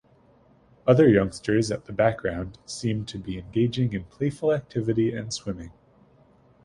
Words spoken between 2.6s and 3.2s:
seem to